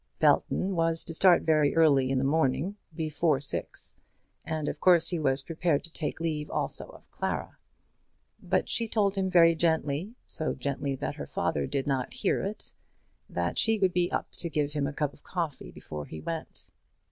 Belton 0.17 0.73
was 0.75 1.03
to 1.03 1.13
start 1.13 1.43
very 1.43 1.75
early 1.75 2.09
in 2.09 2.17
the 2.17 2.23
morning, 2.23 2.75
before 2.95 3.39
six, 3.39 3.93
and 4.47 4.67
of 4.67 4.79
course 4.79 5.09
he 5.11 5.19
was 5.19 5.43
prepared 5.43 5.83
to 5.83 5.91
take 5.93 6.19
leave 6.19 6.49
also 6.49 6.87
of 6.87 7.11
Clara. 7.11 7.59
But 8.41 8.67
she 8.67 8.87
told 8.87 9.13
him 9.13 9.29
very 9.29 9.53
gently, 9.53 10.15
so 10.25 10.55
gently 10.55 10.95
that 10.95 11.17
her 11.17 11.27
father 11.27 11.67
did 11.67 11.85
not 11.85 12.15
hear 12.15 12.41
it, 12.41 12.73
that 13.29 13.59
she 13.59 13.77
would 13.77 13.93
be 13.93 14.11
up 14.11 14.31
to 14.37 14.49
give 14.49 14.73
him 14.73 14.87
a 14.87 14.93
cup 14.93 15.13
of 15.13 15.21
coffee 15.21 15.69
before 15.69 16.05
he 16.07 16.19
went. 16.19 16.71